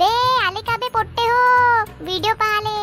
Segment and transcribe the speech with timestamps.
[0.00, 0.06] बे
[0.42, 1.40] आले का बे पोट्टे हो?
[2.04, 2.76] व्हिडिओ पाहाले.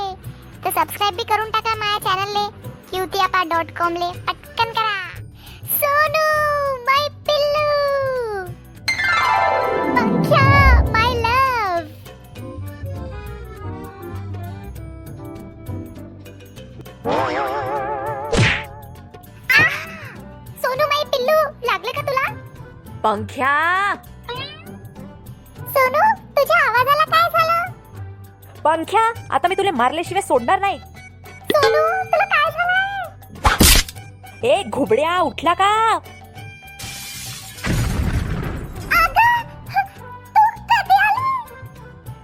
[0.64, 2.44] तर सबस्क्राईब बी करून टाका माझ्या चॅनलले
[2.90, 4.10] क्यूतियापा डॉट कॉम ले.
[4.28, 4.98] पटकन करा.
[5.80, 6.26] सोनू
[6.90, 7.66] माय पिल्लू.
[9.96, 10.44] पंख्या
[10.92, 11.90] माय लव
[20.62, 21.42] सोनू माय पिल्लू.
[21.68, 22.30] लागले का तुला?
[23.04, 23.54] पंख्या.
[25.76, 26.08] सोनू
[28.64, 29.02] पंख्या
[29.36, 30.80] आता मी तुला मारल्याशिवाय सोडणार नाही.
[34.44, 36.00] ए घुबड्या उठला का?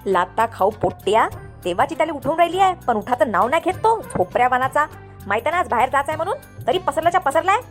[0.05, 1.27] लाता खाऊ पोट्ट्या
[1.63, 4.86] तेव्हाची त्याला उठवून राहिली आहे पण उठाचं नाव नाही घेत तो झोपऱ्या वनाचा.
[5.27, 6.38] माहिती ना आज बाहेर जायचं आहे म्हणून?
[6.68, 7.62] तरी पसरल्याच्या पसरलाय.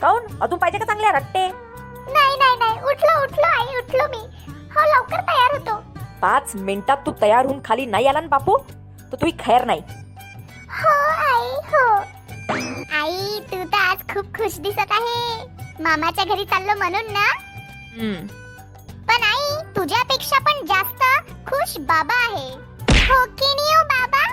[0.00, 0.26] काऊन?
[0.42, 1.46] अजून पाहिजे का चांगल्या रट्टे?
[1.48, 4.26] नाही नाही नाही उठलो उठलो आई उठलो मी.
[4.74, 5.81] हो लवकर तयार होतो.
[6.22, 8.56] पाच मिनिटात तू तयार होऊन खाली नाही आला ना बापू?
[9.12, 9.80] तर तुही खैर नाही.
[10.82, 10.92] हो
[11.22, 11.86] आई हो.
[13.00, 15.44] आई तू तर आज खूप खुश दिसत आहे.
[15.82, 17.26] मामाच्या घरी चाललो म्हणून ना?
[17.96, 18.26] हम्म.
[19.08, 21.02] पण आई तुझ्यापेक्षा पण जास्त
[21.46, 22.48] खुश बाबा आहे.
[22.92, 24.24] हो की नाही हो बाबा?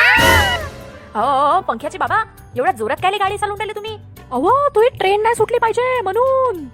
[0.00, 1.20] आ!
[1.20, 2.22] अहो पंख्याचे बाबा
[2.56, 3.96] एवढ्या जोरात काय गाडी चालवून राहिली तुम्ही?
[4.32, 6.64] अहो तुही ट्रेन नाही सुटली पाहिजे म्हणून.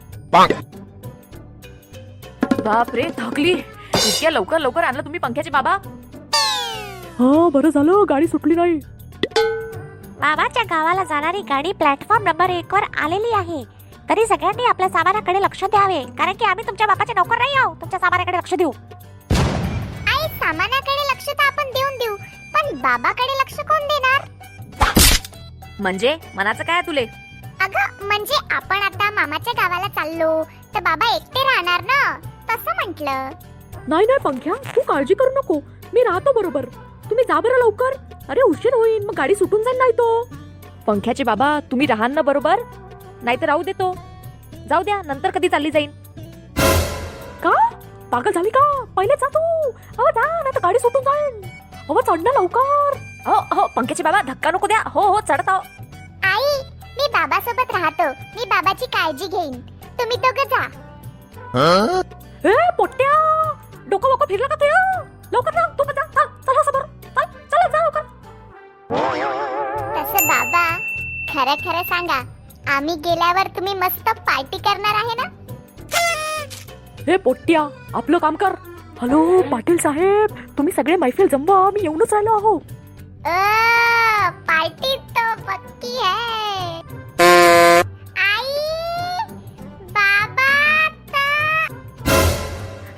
[2.64, 3.52] बापरे थकली.
[3.52, 5.76] इतक्या लवकर लवकर आणलं तुम्ही पंख्याचे बाबा.
[7.18, 8.78] हा बरं झालं गाडी सुटली नाही.
[10.20, 13.62] मामाच्या गावाला जाणारी गाडी प्लॅटफॉर्म नंबर एक वर आलेली आहे.
[14.10, 17.76] तरी सगळ्यांनी आपल्या सामानाकडे लक्ष द्यावे कारण की आम्ही तुमच्या बापाचे नोकर नाही आहोत.
[17.80, 18.70] तुमच्या सामानाकडे लक्ष देऊ.
[20.10, 22.16] आई सामानाकडे लक्ष तर आपण देऊन देऊ
[22.54, 24.28] पण बाबाकडे लक्ष कोण देणार?
[25.80, 26.16] म्हणजे?
[26.34, 27.04] मनाचं काय आहे तुले?
[27.64, 30.42] अगं म्हणजे आपण आता मामाच्या गावाला चाललो
[30.74, 32.00] तर बाबा एकटे राहणार ना?
[32.50, 33.08] तसं म्हंटल?
[33.88, 35.60] नाही नाही पंख्या तू काळजी करू नको.
[35.94, 36.64] मी राहतो बरोबर.
[37.10, 37.96] तुम्ही जा बरं लवकर.
[38.28, 40.28] अरे उशीर होईल मग गाडी सुटून जाईल नाही तो.
[40.86, 42.60] पंख्याचे बाबा तुम्ही राहाल ना बरोबर.
[43.22, 43.92] नाही तर राहू देतो
[44.68, 45.90] जाऊ द्या नंतर कधी चालली जाईन.
[47.44, 47.50] का?
[48.12, 48.62] पागल झाली का?
[48.96, 49.40] पहिले जा तू.
[49.70, 51.42] अहो जा नाही तर गाडी सुटून जाईल.
[51.88, 52.98] अहो चढ ना लवकर.
[53.26, 54.82] हो हो पंख्याचे बाबा धक्का नको द्या.
[54.94, 55.60] हो हो चढत आहो
[56.30, 56.62] आई
[56.98, 58.08] मी बाबा सोबत राहतो.
[58.36, 59.60] मी बाबाची काळजी घेईन.
[60.00, 60.62] तुम्ही दोघं जा.
[62.46, 63.12] ए पोट्ट्या
[63.90, 64.80] डोकं वोकं फिरलं का तुया?
[65.34, 66.04] लवकर जा तू पण जा.
[66.14, 66.84] चल चला समोर.
[67.16, 68.04] चल चला जा लवकर.
[69.96, 70.64] तसं बाबा
[71.32, 72.18] खरं खरं सांगा
[72.76, 75.28] आम्ही गेल्यावर तुम्ही मस्त पार्टी करणार आहे ना?
[77.08, 78.54] हे पोट्ट्या आपलं काम कर.
[79.00, 79.20] हॅलो
[79.50, 82.56] पाटील साहेब तुम्ही सगळे मैफिल जमवा मी येऊनच राहिलो आहो
[83.24, 83.30] अ,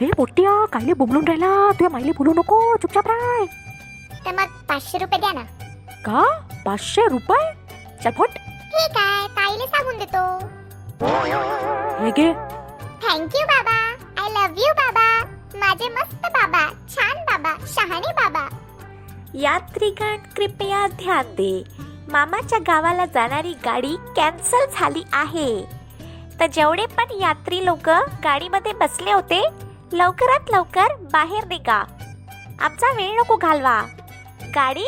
[0.03, 1.71] हे पोट्ट्या कायले बोबलून राहिला?
[1.71, 3.45] तुझ्या मायले बोलू नको चुपचाप राय.
[4.25, 5.43] तर मग पाचशे रुपये द्या ना.
[6.07, 6.23] का?
[6.65, 7.53] पाचशे रुपये?
[8.05, 10.25] चल फट ठीक आहे ताईला सांगून देतो.
[12.05, 12.33] हे घे.
[13.05, 13.77] थँक्यू बाबा.
[14.23, 15.07] आय लव्ह यू बाबा.
[15.55, 18.49] माझे मस्त बाबा छान बाबा शहाणे बाबा.
[19.35, 21.65] यात्रीगण कृपया ध्यान दे.
[22.09, 25.65] मामाच्या गावाला जाणारी गाडी कॅन्सल झाली आहे.
[26.41, 27.89] तर जेवढे पण यात्री लोक
[28.25, 29.49] गाडीमध्ये बसले होते
[29.93, 31.85] लवकरात लवकर बाहेर निघा.
[32.61, 33.83] आमचा वेळ नको घालवा.
[34.55, 34.87] गाडी